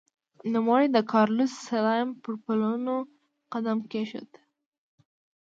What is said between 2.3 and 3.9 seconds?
پلونو قدم